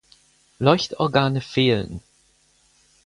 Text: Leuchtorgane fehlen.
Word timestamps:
Leuchtorgane 0.57 1.41
fehlen. 1.41 2.01